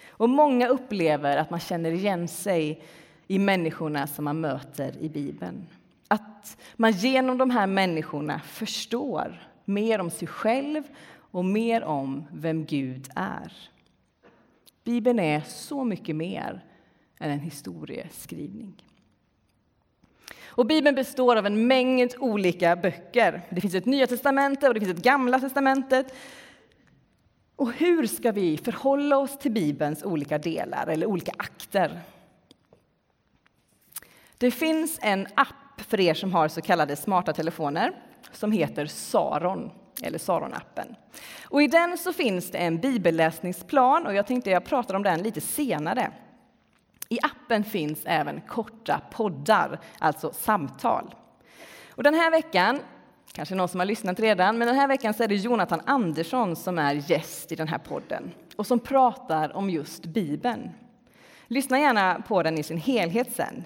Och 0.08 0.28
många 0.28 0.68
upplever 0.68 1.36
att 1.36 1.50
man 1.50 1.60
känner 1.60 1.90
igen 1.90 2.28
sig 2.28 2.82
i 3.26 3.38
människorna 3.38 4.06
som 4.06 4.24
man 4.24 4.40
möter 4.40 4.96
i 4.96 5.08
Bibeln. 5.08 5.66
Att 6.08 6.56
man 6.76 6.92
genom 6.92 7.38
de 7.38 7.50
här 7.50 7.66
människorna 7.66 8.40
förstår 8.40 9.48
mer 9.64 10.00
om 10.00 10.10
sig 10.10 10.28
själv 10.28 10.82
och 11.16 11.44
mer 11.44 11.84
om 11.84 12.24
vem 12.32 12.64
Gud 12.64 13.08
är. 13.14 13.52
Bibeln 14.84 15.18
är 15.18 15.40
så 15.40 15.84
mycket 15.84 16.16
mer 16.16 16.64
än 17.18 17.30
en 17.30 17.40
historieskrivning. 17.40 18.85
Och 20.47 20.66
Bibeln 20.66 20.94
består 20.94 21.37
av 21.37 21.47
en 21.47 21.66
mängd 21.66 22.14
olika 22.18 22.76
böcker. 22.76 23.42
Det 23.50 23.61
finns 23.61 23.75
ett 23.75 23.87
Nya 23.87 24.06
testamentet 24.06 24.68
och 24.68 24.75
det 24.75 24.80
finns 24.80 24.99
ett 24.99 25.04
Gamla 25.04 25.40
testamentet. 25.40 26.14
Och 27.56 27.73
hur 27.73 28.06
ska 28.06 28.33
vi 28.33 28.56
förhålla 28.56 29.18
oss 29.18 29.38
till 29.38 29.52
Bibelns 29.52 30.02
olika 30.02 30.38
delar 30.38 30.87
eller 30.87 31.06
olika 31.06 31.33
akter? 31.37 32.00
Det 34.38 34.50
finns 34.50 34.99
en 35.02 35.26
app 35.35 35.80
för 35.80 36.00
er 36.00 36.14
som 36.14 36.33
har 36.33 36.49
så 36.49 36.61
kallade 36.61 36.97
smarta 36.97 37.33
telefoner 37.33 37.92
som 38.33 38.52
heter 38.52 38.87
Saron, 38.87 39.71
eller 40.02 40.18
Saron-appen. 40.18 40.94
Och 41.44 41.62
I 41.62 41.66
den 41.66 41.99
så 41.99 42.12
finns 42.12 42.50
det 42.50 42.59
en 42.59 42.78
bibelläsningsplan 42.78 44.06
och 44.06 44.14
jag 44.14 44.26
tänkte 44.26 44.50
jag 44.50 44.64
pratar 44.64 44.94
om 44.94 45.02
den 45.02 45.23
lite 45.23 45.40
senare. 45.40 46.12
I 47.08 47.18
appen 47.23 47.64
finns 47.64 48.00
även 48.04 48.40
korta 48.40 49.00
poddar, 49.11 49.80
alltså 49.99 50.32
samtal. 50.32 51.14
Och 51.88 52.02
den 52.02 52.14
här 52.14 52.30
veckan, 52.30 52.78
kanske 53.32 53.54
någon 53.54 53.68
som 53.68 53.80
har 53.80 53.87
lyssnat 53.87 54.20
redan, 54.20 54.58
men 54.58 54.68
den 54.68 54.76
här 54.76 54.88
veckan 54.88 55.14
så 55.14 55.23
är 55.23 55.28
det 55.28 55.34
Jonathan 55.34 55.80
Andersson 55.87 56.56
som 56.56 56.78
är 56.78 56.94
gäst 56.94 57.52
i 57.52 57.54
den 57.54 57.68
här 57.68 57.78
podden 57.78 58.32
och 58.56 58.66
som 58.66 58.80
pratar 58.80 59.56
om 59.56 59.70
just 59.70 60.04
Bibeln. 60.04 60.70
Lyssna 61.46 61.80
gärna 61.80 62.23
på 62.28 62.42
den 62.42 62.58
i 62.58 62.62
sin 62.62 62.78
helhet 62.78 63.32
sen. 63.37 63.64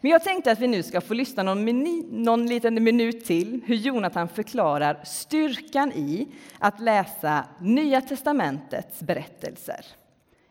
Men 0.00 0.10
jag 0.10 0.24
tänkte 0.24 0.52
att 0.52 0.58
vi 0.58 0.66
nu 0.66 0.82
ska 0.82 1.00
få 1.00 1.14
lyssna 1.14 1.42
någon, 1.42 1.64
mini, 1.64 2.06
någon 2.10 2.46
liten 2.46 2.84
minut 2.84 3.24
till 3.24 3.60
hur 3.66 3.76
Jonathan 3.76 4.28
förklarar 4.28 5.04
styrkan 5.04 5.92
i 5.92 6.28
att 6.58 6.80
läsa 6.80 7.44
Nya 7.60 8.00
testamentets 8.00 9.00
berättelser 9.00 9.86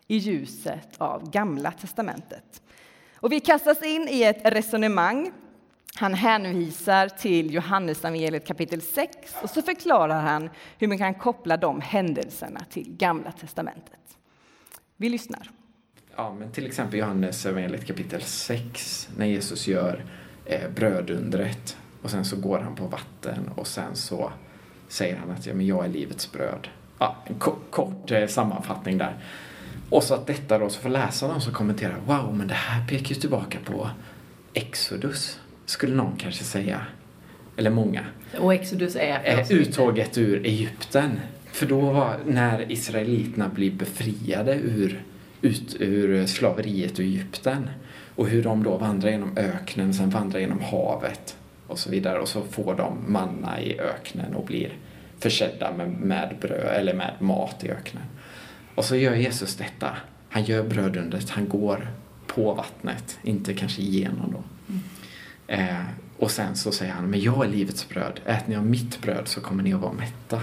i 0.07 0.17
ljuset 0.17 0.89
av 0.97 1.31
Gamla 1.31 1.71
testamentet. 1.71 2.61
Och 3.15 3.31
vi 3.31 3.39
kastas 3.39 3.83
in 3.83 4.07
i 4.11 4.23
ett 4.23 4.41
resonemang. 4.43 5.31
Han 5.95 6.13
hänvisar 6.13 7.09
till 7.09 7.53
Johannesevangeliet 7.53 8.47
kapitel 8.47 8.81
6 8.81 9.35
och 9.41 9.49
så 9.49 9.61
förklarar 9.61 10.21
han 10.21 10.49
hur 10.77 10.87
man 10.87 10.97
kan 10.97 11.13
koppla 11.13 11.57
de 11.57 11.81
händelserna 11.81 12.59
till 12.69 12.95
Gamla 12.97 13.31
testamentet. 13.31 13.99
Vi 14.97 15.09
lyssnar. 15.09 15.49
Ja, 16.15 16.35
men 16.39 16.51
till 16.51 16.65
exempel 16.65 16.99
Johannes 16.99 17.45
evangeliet 17.45 17.87
kapitel 17.87 18.21
6 18.21 19.09
när 19.17 19.25
Jesus 19.25 19.67
gör 19.67 20.05
eh, 20.45 20.69
brödundret 20.69 21.77
och 22.01 22.09
sen 22.09 22.25
så 22.25 22.35
går 22.35 22.59
han 22.59 22.75
på 22.75 22.87
vatten 22.87 23.49
och 23.55 23.67
sen 23.67 23.95
så 23.95 24.31
säger 24.87 25.15
han 25.15 25.31
att 25.31 25.45
ja, 25.45 25.53
men 25.53 25.65
jag 25.65 25.85
är 25.85 25.89
livets 25.89 26.31
bröd. 26.31 26.67
Ja, 26.99 27.15
en 27.25 27.39
kort 27.69 28.11
eh, 28.11 28.27
sammanfattning 28.27 28.97
där. 28.97 29.17
Och 29.93 30.03
så 30.03 30.13
att 30.13 30.27
detta 30.27 30.57
då, 30.57 30.69
så 30.69 30.79
får 30.79 30.89
läsarna 30.89 31.39
som 31.39 31.53
kommenterar, 31.53 31.95
wow, 32.05 32.35
men 32.35 32.47
det 32.47 32.53
här 32.53 32.87
pekar 32.87 33.09
ju 33.09 33.21
tillbaka 33.21 33.57
på 33.65 33.89
Exodus, 34.53 35.39
skulle 35.65 35.95
någon 35.95 36.15
kanske 36.17 36.43
säga. 36.43 36.81
Eller 37.57 37.69
många. 37.69 38.05
Och 38.39 38.53
Exodus 38.53 38.95
är? 38.95 39.21
Eh, 39.23 39.51
uttåget 39.51 40.17
ur 40.17 40.45
Egypten. 40.45 41.19
För 41.51 41.65
då 41.65 41.79
var, 41.79 42.17
när 42.25 42.71
israeliterna 42.71 43.49
blir 43.49 43.71
befriade 43.71 44.55
ur, 44.55 45.03
ut, 45.41 45.75
ur 45.79 46.25
slaveriet 46.25 46.99
i 46.99 47.03
Egypten 47.03 47.69
och 48.15 48.27
hur 48.27 48.43
de 48.43 48.63
då 48.63 48.77
vandrar 48.77 49.09
genom 49.09 49.37
öknen, 49.37 49.93
sen 49.93 50.09
vandrar 50.09 50.39
genom 50.39 50.61
havet 50.61 51.37
och 51.67 51.79
så 51.79 51.89
vidare 51.89 52.19
och 52.19 52.27
så 52.27 52.41
får 52.41 52.75
de 52.75 52.97
manna 53.07 53.61
i 53.61 53.79
öknen 53.79 54.35
och 54.35 54.45
blir 54.45 54.73
försedda 55.19 55.73
med, 55.77 55.89
med 55.89 56.35
bröd 56.41 56.75
eller 56.75 56.93
med 56.93 57.13
mat 57.19 57.63
i 57.63 57.69
öknen. 57.69 58.03
Och 58.75 58.85
så 58.85 58.95
gör 58.95 59.15
Jesus 59.15 59.55
detta. 59.55 59.97
Han 60.29 60.43
gör 60.43 60.63
brödundret, 60.63 61.29
han 61.29 61.49
går 61.49 61.91
på 62.27 62.53
vattnet, 62.53 63.19
inte 63.23 63.53
kanske 63.53 63.81
igenom 63.81 64.31
då. 64.31 64.43
Mm. 64.73 65.69
Eh, 65.77 65.85
Och 66.17 66.31
sen 66.31 66.55
så 66.55 66.71
säger 66.71 66.93
han, 66.93 67.09
men 67.09 67.21
jag 67.21 67.45
är 67.45 67.49
livets 67.49 67.89
bröd. 67.89 68.19
Äter 68.25 68.49
ni 68.49 68.55
av 68.55 68.65
mitt 68.65 69.01
bröd 69.01 69.27
så 69.27 69.41
kommer 69.41 69.63
ni 69.63 69.73
att 69.73 69.81
vara 69.81 69.93
mätta. 69.93 70.41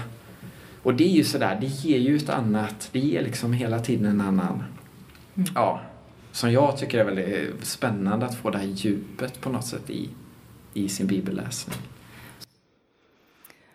Och 0.83 0.93
det 0.93 1.03
är 1.03 1.11
ju 1.11 1.23
sådär, 1.23 1.57
det 1.61 1.67
ger 1.67 1.97
ju 1.97 2.17
ett 2.17 2.29
annat, 2.29 2.89
det 2.91 2.99
ger 2.99 3.21
liksom 3.23 3.53
hela 3.53 3.79
tiden 3.79 4.05
en 4.05 4.21
annan, 4.21 4.63
mm. 5.35 5.49
ja, 5.55 5.81
som 6.31 6.51
jag 6.51 6.77
tycker 6.77 6.99
är 6.99 7.03
väldigt 7.03 7.65
spännande 7.65 8.25
att 8.25 8.35
få 8.35 8.49
det 8.49 8.57
här 8.57 8.65
djupet 8.65 9.41
på 9.41 9.49
något 9.49 9.65
sätt 9.65 9.89
i, 9.89 10.09
i 10.73 10.89
sin 10.89 11.07
bibelläsning. 11.07 11.77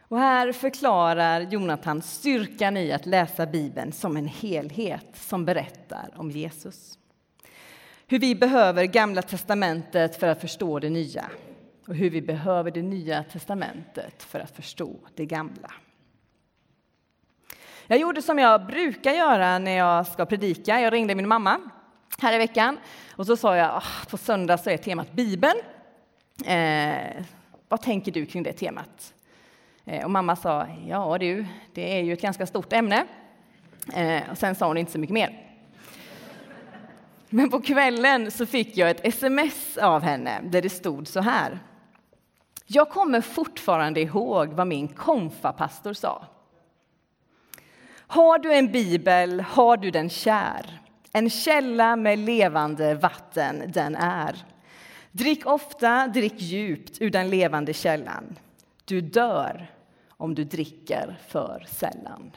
Och 0.09 0.19
här 0.19 0.53
förklarar 0.53 1.41
Jonathan 1.41 2.03
styrkan 2.03 2.77
i 2.77 2.93
att 2.93 3.07
läsa 3.07 3.47
Bibeln 3.47 3.93
som 3.93 4.17
en 4.17 4.27
helhet 4.29 5.07
som 5.15 5.45
berättar 5.45 6.11
om 6.17 6.31
Jesus. 6.31 6.99
Hur 8.07 8.19
vi 8.19 8.35
behöver 8.35 8.85
Gamla 8.85 9.23
testamentet 9.23 10.21
för 10.21 10.27
att 10.27 10.41
förstå 10.41 10.79
det 10.79 10.91
nya 10.91 11.31
och 11.87 11.95
hur 11.95 12.11
vi 12.11 12.23
behöver 12.23 12.71
det 12.71 12.83
nya 12.83 13.23
testamentet 13.23 14.23
för 14.23 14.41
att 14.41 14.51
förstå 14.51 14.97
det 15.15 15.27
gamla. 15.27 15.73
Jag 17.87 17.99
gjorde 17.99 18.23
som 18.23 18.39
jag 18.39 18.67
brukar 18.67 19.13
göra 19.13 19.59
när 19.59 19.77
jag 19.77 20.07
ska 20.07 20.27
predika. 20.27 20.81
Jag 20.81 20.93
ringde 20.93 21.15
min 21.15 21.29
mamma 21.29 21.61
här 22.19 22.33
i 22.33 22.39
veckan 22.39 22.79
och 23.17 23.27
så 23.27 23.37
sa 23.37 23.57
jag 23.57 23.71
ah, 23.75 24.07
på 24.11 24.17
söndag 24.17 24.59
så 24.59 24.71
är 24.71 24.77
temat 24.77 25.13
Bibeln. 25.13 25.59
Eh, 26.45 27.25
vad 27.69 27.83
tänker 27.83 28.13
du 28.13 28.27
kring 28.27 28.43
det 28.43 28.53
temat? 28.53 29.13
Eh, 29.89 30.05
och 30.05 30.11
mamma 30.11 30.37
sa 30.37 30.67
ja 30.87 31.19
du, 31.19 31.47
det 31.75 31.99
är 31.99 32.03
ju 32.03 32.13
ett 32.13 32.23
ganska 32.23 32.47
stort 32.47 32.73
ämne. 32.73 33.07
Eh, 33.95 34.31
och 34.31 34.39
sen 34.39 34.55
sa 34.55 34.67
hon 34.67 34.77
inte 34.77 34.93
så 34.93 34.99
mycket 34.99 35.15
mer. 35.15 35.43
Men 37.29 37.51
på 37.51 37.61
kvällen 37.61 38.31
så 38.31 38.47
fick 38.47 38.77
jag 38.77 38.91
ett 38.91 39.07
sms 39.07 39.77
av 39.77 40.03
henne 40.03 40.41
där 40.43 40.63
det 40.63 40.71
stod 40.71 41.09
så 41.09 41.21
här. 41.21 41.59
Jag 42.67 42.91
kommer 42.91 43.21
fortfarande 43.21 44.01
ihåg 44.01 44.49
vad 44.49 44.67
min 44.67 44.89
konfapastor 44.89 45.93
sa. 45.93 46.27
Har 48.07 48.39
du 48.39 48.55
en 48.55 48.73
bibel, 48.73 49.41
har 49.41 49.77
du 49.77 49.91
den 49.91 50.11
kär. 50.11 50.81
En 51.13 51.31
källa 51.31 51.97
med 51.97 52.19
levande 52.19 52.95
vatten 52.95 53.63
den 53.67 53.97
är. 53.97 54.45
Drick 55.13 55.47
ofta, 55.47 56.07
drick 56.07 56.41
djupt 56.41 57.01
ur 57.01 57.11
den 57.11 57.31
levande 57.31 57.73
källan. 57.73 58.39
Du 58.85 59.01
dör 59.01 59.76
om 60.17 60.35
du 60.35 60.45
dricker 60.45 61.19
för 61.29 61.67
sällan. 61.69 62.31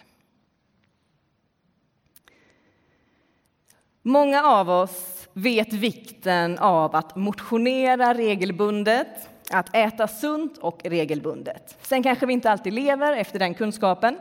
Många 4.01 4.43
av 4.43 4.69
oss 4.69 5.27
vet 5.33 5.73
vikten 5.73 6.57
av 6.57 6.95
att 6.95 7.15
motionera 7.15 8.13
regelbundet, 8.13 9.29
att 9.51 9.75
äta 9.75 10.07
sunt 10.07 10.57
och 10.57 10.81
regelbundet. 10.83 11.77
Sen 11.81 12.03
kanske 12.03 12.25
vi 12.25 12.33
inte 12.33 12.51
alltid 12.51 12.73
lever 12.73 13.17
efter 13.17 13.39
den 13.39 13.53
kunskapen. 13.53 14.19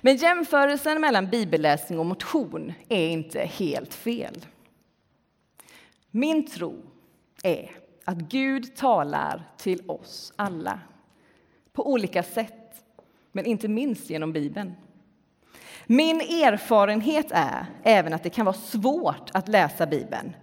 Men 0.00 0.16
jämförelsen 0.16 1.00
mellan 1.00 1.26
bibelläsning 1.30 1.98
och 1.98 2.06
motion 2.06 2.72
är 2.88 3.08
inte 3.08 3.40
helt 3.40 3.94
fel. 3.94 4.46
Min 6.10 6.46
tro 6.46 6.82
är 7.42 7.70
att 8.04 8.18
Gud 8.18 8.76
talar 8.76 9.42
till 9.56 9.90
oss 9.90 10.32
alla 10.36 10.80
på 11.72 11.90
olika 11.92 12.22
sätt, 12.22 12.84
men 13.32 13.46
inte 13.46 13.68
minst 13.68 14.10
genom 14.10 14.32
Bibeln. 14.32 14.72
Min 15.86 16.20
erfarenhet 16.20 17.26
är 17.30 17.66
även 17.82 18.12
att 18.12 18.22
det 18.22 18.30
kan 18.30 18.46
vara 18.46 18.56
svårt 18.56 19.30
att 19.32 19.48
läsa 19.48 19.86
Bibeln, 19.86 20.36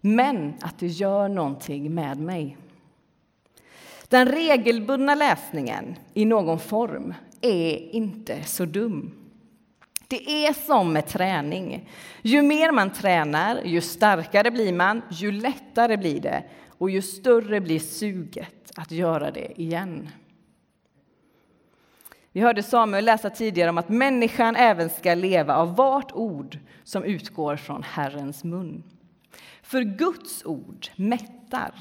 men 0.00 0.54
att 0.60 0.78
det 0.78 0.86
gör 0.86 1.28
någonting 1.28 1.94
med 1.94 2.20
mig. 2.20 2.56
Den 4.08 4.28
regelbundna 4.28 5.14
läsningen 5.14 5.96
i 6.14 6.24
någon 6.24 6.58
form 6.58 7.14
är 7.40 7.94
inte 7.94 8.44
så 8.44 8.64
dum. 8.64 9.12
Det 10.08 10.46
är 10.46 10.52
som 10.52 10.92
med 10.92 11.06
träning. 11.06 11.88
Ju 12.22 12.42
mer 12.42 12.72
man 12.72 12.92
tränar, 12.92 13.62
ju 13.64 13.80
starkare 13.80 14.50
blir 14.50 14.72
man, 14.72 15.02
ju 15.10 15.32
lättare 15.32 15.96
blir 15.96 16.20
det 16.20 16.44
och 16.78 16.90
ju 16.90 17.02
större 17.02 17.60
blir 17.60 17.78
suget 17.78 18.72
att 18.76 18.90
göra 18.90 19.30
det 19.30 19.60
igen. 19.60 20.08
Vi 22.36 22.42
hörde 22.42 22.62
Samuel 22.62 23.04
läsa 23.04 23.30
tidigare 23.30 23.70
om 23.70 23.78
att 23.78 23.88
människan 23.88 24.56
även 24.56 24.90
ska 24.90 25.14
leva 25.14 25.56
av 25.56 25.76
vart 25.76 26.12
ord 26.12 26.58
som 26.84 27.04
utgår 27.04 27.56
från 27.56 27.82
Herrens 27.82 28.44
mun. 28.44 28.82
För 29.62 29.82
Guds 29.82 30.44
ord 30.44 30.88
mättar. 30.96 31.74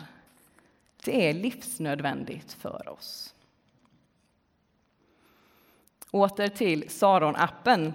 Det 1.06 1.30
är 1.30 1.34
livsnödvändigt 1.34 2.54
för 2.54 2.90
oss. 2.90 3.34
Åter 6.12 6.48
till 6.48 6.84
Saron-appen 6.90 7.94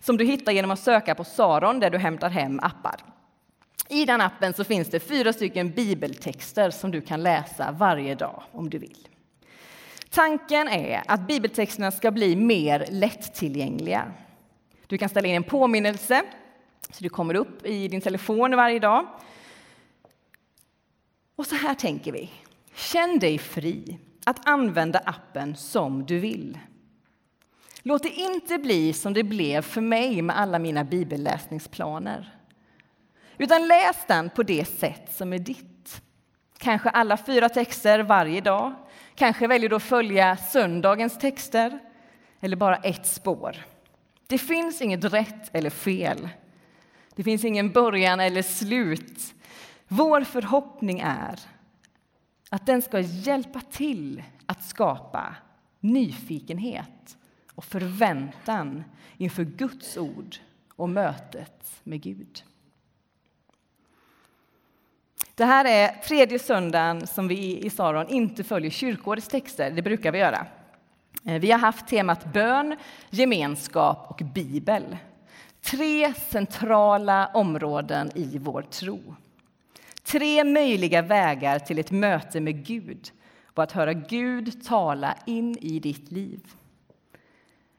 som 0.00 0.16
du 0.16 0.24
hittar 0.24 0.52
genom 0.52 0.70
att 0.70 0.80
söka 0.80 1.14
på 1.14 1.24
Saron 1.24 1.80
där 1.80 1.90
du 1.90 1.98
hämtar 1.98 2.30
hem 2.30 2.60
appar. 2.60 3.00
I 3.88 4.04
den 4.04 4.20
appen 4.20 4.54
så 4.54 4.64
finns 4.64 4.88
det 4.88 5.00
fyra 5.00 5.32
stycken 5.32 5.70
bibeltexter 5.70 6.70
som 6.70 6.90
du 6.90 7.00
kan 7.00 7.22
läsa 7.22 7.72
varje 7.72 8.14
dag 8.14 8.42
om 8.52 8.70
du 8.70 8.78
vill. 8.78 9.08
Tanken 10.12 10.68
är 10.68 11.02
att 11.06 11.26
bibeltexterna 11.26 11.90
ska 11.90 12.10
bli 12.10 12.36
mer 12.36 12.86
lättillgängliga. 12.90 14.12
Du 14.86 14.98
kan 14.98 15.08
ställa 15.08 15.28
in 15.28 15.34
en 15.34 15.42
påminnelse 15.42 16.22
så 16.90 17.02
det 17.02 17.08
kommer 17.08 17.34
upp 17.34 17.66
i 17.66 17.88
din 17.88 18.00
telefon 18.00 18.56
varje 18.56 18.78
dag. 18.78 19.06
Och 21.36 21.46
så 21.46 21.54
här 21.54 21.74
tänker 21.74 22.12
vi. 22.12 22.30
Känn 22.74 23.18
dig 23.18 23.38
fri 23.38 23.98
att 24.24 24.48
använda 24.48 24.98
appen 24.98 25.56
som 25.56 26.06
du 26.06 26.18
vill. 26.18 26.58
Låt 27.82 28.02
det 28.02 28.10
inte 28.10 28.58
bli 28.58 28.92
som 28.92 29.12
det 29.12 29.22
blev 29.22 29.62
för 29.62 29.80
mig 29.80 30.22
med 30.22 30.38
alla 30.38 30.58
mina 30.58 30.84
bibelläsningsplaner. 30.84 32.38
Utan 33.38 33.68
läs 33.68 33.96
den 34.06 34.30
på 34.30 34.42
det 34.42 34.64
sätt 34.64 35.14
som 35.14 35.32
är 35.32 35.38
ditt. 35.38 36.02
Kanske 36.58 36.90
alla 36.90 37.16
fyra 37.16 37.48
texter 37.48 38.02
varje 38.02 38.40
dag. 38.40 38.74
Kanske 39.14 39.46
väljer 39.46 39.70
du 39.70 39.76
att 39.76 39.82
följa 39.82 40.36
söndagens 40.36 41.18
texter 41.18 41.78
eller 42.40 42.56
bara 42.56 42.76
ett 42.76 43.06
spår. 43.06 43.56
Det 44.26 44.38
finns 44.38 44.82
inget 44.82 45.04
rätt 45.04 45.54
eller 45.56 45.70
fel. 45.70 46.28
Det 47.14 47.22
finns 47.22 47.44
ingen 47.44 47.70
början 47.70 48.20
eller 48.20 48.42
slut. 48.42 49.34
Vår 49.88 50.24
förhoppning 50.24 51.00
är 51.00 51.38
att 52.50 52.66
den 52.66 52.82
ska 52.82 53.00
hjälpa 53.00 53.60
till 53.60 54.22
att 54.46 54.64
skapa 54.64 55.36
nyfikenhet 55.80 57.16
och 57.54 57.64
förväntan 57.64 58.84
inför 59.16 59.44
Guds 59.44 59.96
ord 59.96 60.36
och 60.76 60.88
mötet 60.88 61.80
med 61.82 62.02
Gud. 62.02 62.42
Det 65.42 65.46
här 65.46 65.64
är 65.64 65.88
tredje 66.02 66.38
söndagen 66.38 67.06
som 67.06 67.28
vi 67.28 67.58
i 67.58 67.70
Saron 67.70 68.08
inte 68.08 68.44
följer 68.44 68.70
kyrkårets 68.70 69.28
texter. 69.28 69.70
Det 69.70 69.82
brukar 69.82 70.12
vi 70.12 70.18
göra. 70.18 70.46
Eh, 71.26 71.40
vi 71.40 71.50
har 71.50 71.58
haft 71.58 71.88
temat 71.88 72.32
bön, 72.32 72.76
gemenskap 73.10 74.06
och 74.10 74.26
bibel. 74.34 74.96
Tre 75.62 76.14
centrala 76.14 77.26
områden 77.34 78.10
i 78.14 78.38
vår 78.38 78.62
tro. 78.62 79.14
Tre 80.02 80.44
möjliga 80.44 81.02
vägar 81.02 81.58
till 81.58 81.78
ett 81.78 81.90
möte 81.90 82.40
med 82.40 82.66
Gud 82.66 83.10
och 83.54 83.62
att 83.62 83.72
höra 83.72 83.92
Gud 83.92 84.64
tala 84.64 85.14
in 85.26 85.58
i 85.60 85.78
ditt 85.78 86.12
liv. 86.12 86.40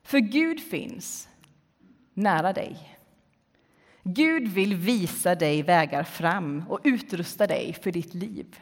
För 0.04 0.19
Gud 0.19 0.60
finns 0.60 1.30
nära 2.13 2.54
dig. 2.54 2.92
Gud 4.04 4.48
vill 4.48 4.76
visa 4.76 5.36
dig 5.36 5.63
vägar 5.63 6.04
fram 6.04 6.63
och 6.70 6.80
utrusta 6.84 7.48
dig 7.48 7.74
för 7.74 7.92
ditt 7.92 8.13
liv, 8.13 8.60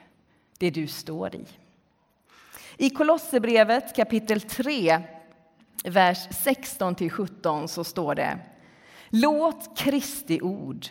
det 0.58 0.70
du 0.70 0.88
står 0.88 1.36
i. 1.36 1.46
I 2.78 2.90
Kolosserbrevet 2.90 3.96
kapitel 3.96 4.42
3, 4.42 5.02
vers 5.84 6.28
16-17 6.28 7.68
så 7.68 7.84
står 7.84 8.16
det 8.16 8.40
Låt 9.10 9.78
Kristi 9.78 10.42
ord 10.42 10.86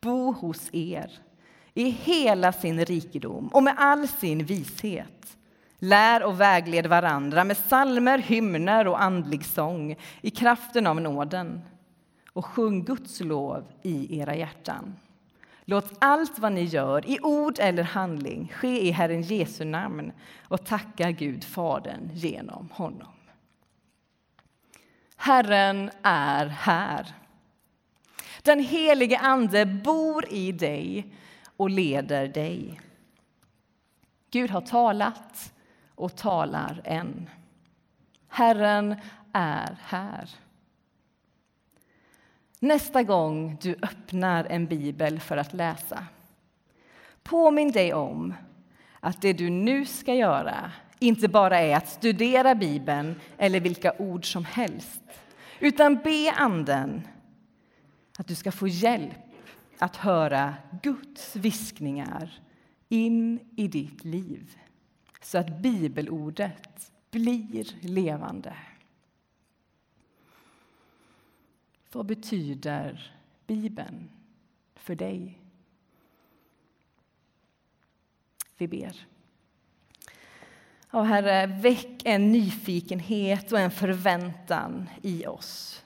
bo 0.00 0.32
hos 0.32 0.68
er 0.72 1.10
i 1.74 1.90
hela 1.90 2.52
sin 2.52 2.84
rikedom 2.84 3.48
och 3.48 3.62
med 3.62 3.74
all 3.78 4.08
sin 4.08 4.44
vishet. 4.44 5.36
Lär 5.78 6.22
och 6.22 6.40
vägled 6.40 6.86
varandra 6.86 7.44
med 7.44 7.56
salmer, 7.56 8.18
hymner 8.18 8.88
och 8.88 9.02
andlig 9.02 9.44
sång 9.44 9.96
i 10.20 10.30
kraften 10.30 10.86
av 10.86 11.00
nåden 11.00 11.60
och 12.32 12.46
sjung 12.46 12.84
Guds 12.84 13.20
lov 13.20 13.72
i 13.82 14.18
era 14.18 14.36
hjärtan. 14.36 14.96
Låt 15.64 15.92
allt 15.98 16.38
vad 16.38 16.52
ni 16.52 16.62
gör, 16.62 17.10
i 17.10 17.18
ord 17.22 17.58
eller 17.58 17.82
handling, 17.82 18.52
ske 18.54 18.88
i 18.88 18.90
Herren 18.90 19.22
Jesu 19.22 19.64
namn 19.64 20.12
och 20.48 20.66
tacka 20.66 21.10
Gud, 21.10 21.44
Fadern, 21.44 22.10
genom 22.12 22.68
honom. 22.72 23.12
Herren 25.16 25.90
är 26.02 26.46
här. 26.46 27.14
Den 28.42 28.60
helige 28.60 29.18
Ande 29.18 29.66
bor 29.66 30.32
i 30.32 30.52
dig 30.52 31.14
och 31.56 31.70
leder 31.70 32.28
dig. 32.28 32.80
Gud 34.30 34.50
har 34.50 34.60
talat 34.60 35.52
och 35.94 36.16
talar 36.16 36.80
än. 36.84 37.30
Herren 38.28 38.96
är 39.32 39.76
här. 39.82 40.30
Nästa 42.62 43.02
gång 43.02 43.56
du 43.62 43.76
öppnar 43.82 44.44
en 44.44 44.66
bibel 44.66 45.20
för 45.20 45.36
att 45.36 45.52
läsa 45.52 46.06
påminn 47.22 47.72
dig 47.72 47.94
om 47.94 48.34
att 49.00 49.22
det 49.22 49.32
du 49.32 49.50
nu 49.50 49.86
ska 49.86 50.14
göra 50.14 50.72
inte 50.98 51.28
bara 51.28 51.60
är 51.60 51.76
att 51.76 51.88
studera 51.88 52.54
Bibeln 52.54 53.20
eller 53.38 53.60
vilka 53.60 53.92
ord 53.98 54.32
som 54.32 54.44
helst 54.44 55.02
utan 55.60 55.94
be 55.94 56.32
Anden 56.36 57.02
att 58.18 58.26
du 58.26 58.34
ska 58.34 58.52
få 58.52 58.68
hjälp 58.68 59.18
att 59.78 59.96
höra 59.96 60.54
Guds 60.82 61.36
viskningar 61.36 62.40
in 62.88 63.40
i 63.56 63.68
ditt 63.68 64.04
liv 64.04 64.56
så 65.22 65.38
att 65.38 65.58
bibelordet 65.58 66.92
blir 67.10 67.88
levande. 67.88 68.54
Vad 71.92 72.06
betyder 72.06 73.16
Bibeln 73.46 74.10
för 74.74 74.94
dig? 74.94 75.38
Vi 78.56 78.68
ber. 78.68 79.06
Och 80.90 81.06
Herre, 81.06 81.46
väck 81.46 82.02
en 82.04 82.32
nyfikenhet 82.32 83.52
och 83.52 83.58
en 83.58 83.70
förväntan 83.70 84.88
i 85.02 85.26
oss 85.26 85.84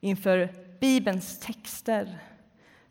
inför 0.00 0.54
Bibelns 0.80 1.38
texter 1.38 2.18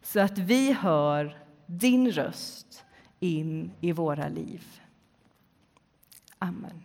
så 0.01 0.19
att 0.19 0.37
vi 0.37 0.73
hör 0.73 1.37
din 1.65 2.11
röst 2.11 2.85
in 3.19 3.71
i 3.81 3.91
våra 3.91 4.27
liv. 4.27 4.81
Amen. 6.39 6.83